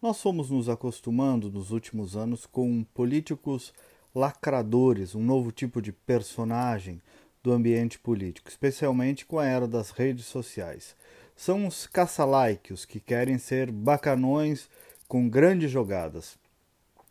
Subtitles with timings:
[0.00, 3.74] Nós fomos nos acostumando nos últimos anos com políticos
[4.14, 7.02] lacradores, um novo tipo de personagem
[7.42, 10.94] do ambiente político, especialmente com a era das redes sociais.
[11.34, 14.70] São os caça-like, os que querem ser bacanões
[15.08, 16.38] com grandes jogadas.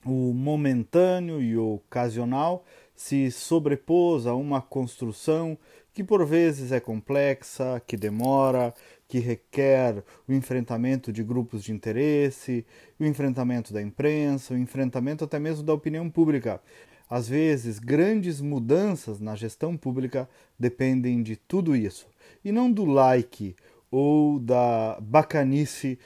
[0.05, 2.63] O momentâneo e o ocasional
[2.97, 5.55] se sobrepôs a uma construção
[5.93, 8.73] que por vezes é complexa, que demora,
[9.07, 12.65] que requer o enfrentamento de grupos de interesse,
[12.99, 16.59] o enfrentamento da imprensa, o enfrentamento até mesmo da opinião pública.
[17.07, 20.27] Às vezes, grandes mudanças na gestão pública
[20.59, 22.07] dependem de tudo isso,
[22.43, 23.55] e não do like
[23.89, 25.99] ou da bacanice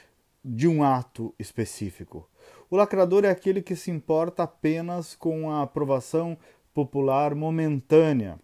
[0.44, 2.28] de um ato específico.
[2.70, 6.38] O lacrador é aquele que se importa apenas com a aprovação
[6.74, 8.38] popular momentânea.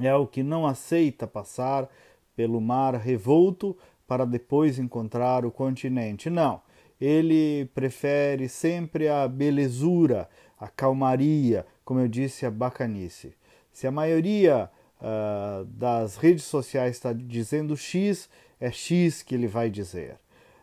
[0.00, 1.88] É o que não aceita passar
[2.34, 6.28] pelo mar revolto para depois encontrar o continente.
[6.28, 6.60] Não,
[7.00, 13.34] ele prefere sempre a belezura, a calmaria, como eu disse, a bacanice.
[13.72, 18.28] Se a maioria uh, das redes sociais está dizendo X,
[18.60, 20.16] é X que ele vai dizer.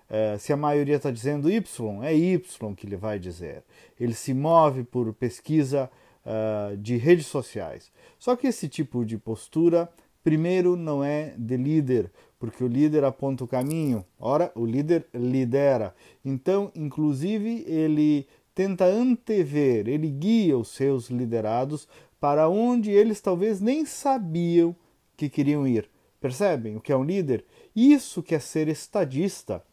[0.10, 3.64] Uh, se a maioria está dizendo Y, é Y que ele vai dizer.
[4.00, 5.90] Ele se move por pesquisa
[6.26, 7.92] uh, de redes sociais.
[8.18, 9.90] Só que esse tipo de postura
[10.24, 14.06] Primeiro, não é de líder, porque o líder aponta o caminho.
[14.20, 15.96] Ora, o líder lidera.
[16.24, 21.88] Então, inclusive, ele tenta antever, ele guia os seus liderados
[22.20, 24.76] para onde eles talvez nem sabiam
[25.18, 25.90] que queriam ir.
[26.20, 27.44] Percebem o que é um líder?
[27.76, 29.64] Isso que é ser estadista.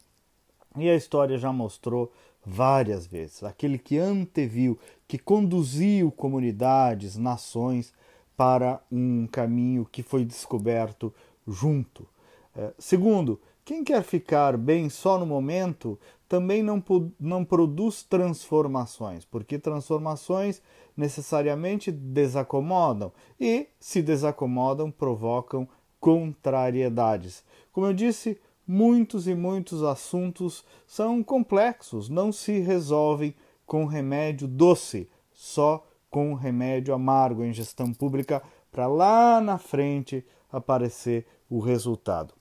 [0.75, 2.11] E a história já mostrou
[2.45, 3.43] várias vezes.
[3.43, 7.93] Aquele que anteviu, que conduziu comunidades, nações
[8.35, 11.13] para um caminho que foi descoberto
[11.47, 12.07] junto.
[12.55, 16.83] É, segundo, quem quer ficar bem só no momento também não,
[17.19, 20.61] não produz transformações, porque transformações
[20.95, 25.67] necessariamente desacomodam e, se desacomodam, provocam
[25.99, 27.43] contrariedades.
[27.71, 28.39] Como eu disse,
[28.71, 33.33] muitos e muitos assuntos são complexos, não se resolvem
[33.65, 41.25] com remédio doce, só com remédio amargo em gestão pública para lá na frente aparecer
[41.49, 42.35] o resultado.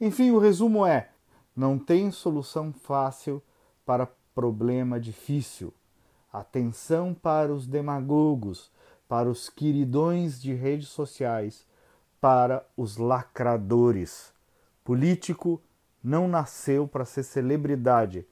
[0.00, 1.10] Enfim, o resumo é:
[1.54, 3.42] não tem solução fácil
[3.84, 5.74] para problema difícil.
[6.32, 8.70] Atenção para os demagogos,
[9.06, 11.66] para os queridões de redes sociais,
[12.18, 14.34] para os lacradores.
[14.82, 15.60] Político
[16.06, 18.24] não nasceu para ser celebridade,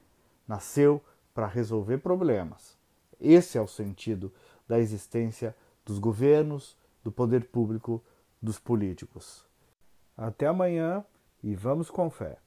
[0.47, 1.03] nasceu
[1.33, 2.77] para resolver problemas.
[3.19, 4.31] Esse é o sentido
[4.65, 5.53] da existência
[5.85, 8.01] dos governos, do poder público,
[8.41, 9.45] dos políticos.
[10.15, 11.03] Até amanhã
[11.43, 12.37] e vamos com fé.